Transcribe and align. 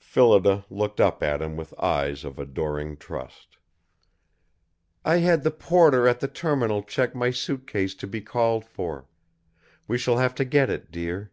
Phillida 0.00 0.64
looked 0.70 1.02
up 1.02 1.22
at 1.22 1.42
him 1.42 1.54
with 1.54 1.78
eyes 1.78 2.24
of 2.24 2.38
adoring 2.38 2.96
trust. 2.96 3.58
"I 5.04 5.16
had 5.18 5.42
the 5.42 5.50
porter 5.50 6.08
at 6.08 6.18
the 6.20 6.28
Terminal 6.28 6.82
check 6.82 7.14
my 7.14 7.30
suitcase 7.30 7.94
to 7.96 8.06
be 8.06 8.22
called 8.22 8.64
for. 8.64 9.04
We 9.86 9.98
shall 9.98 10.16
have 10.16 10.34
to 10.36 10.46
get 10.46 10.70
it, 10.70 10.90
dear." 10.90 11.30